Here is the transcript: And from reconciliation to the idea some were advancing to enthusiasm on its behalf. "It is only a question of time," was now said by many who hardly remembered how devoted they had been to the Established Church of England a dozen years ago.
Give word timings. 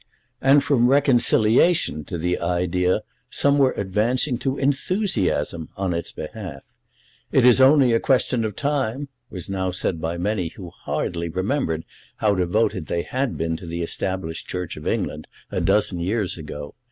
And 0.41 0.63
from 0.63 0.87
reconciliation 0.87 2.03
to 2.05 2.17
the 2.17 2.39
idea 2.39 3.03
some 3.29 3.59
were 3.59 3.73
advancing 3.73 4.39
to 4.39 4.57
enthusiasm 4.57 5.69
on 5.77 5.93
its 5.93 6.11
behalf. 6.11 6.63
"It 7.31 7.45
is 7.45 7.61
only 7.61 7.93
a 7.93 7.99
question 7.99 8.43
of 8.43 8.55
time," 8.55 9.09
was 9.29 9.47
now 9.47 9.69
said 9.69 10.01
by 10.01 10.17
many 10.17 10.47
who 10.47 10.71
hardly 10.71 11.29
remembered 11.29 11.85
how 12.17 12.33
devoted 12.33 12.87
they 12.87 13.03
had 13.03 13.37
been 13.37 13.55
to 13.57 13.67
the 13.67 13.83
Established 13.83 14.47
Church 14.47 14.75
of 14.75 14.87
England 14.87 15.27
a 15.51 15.61
dozen 15.61 15.99
years 15.99 16.35
ago. 16.35 16.73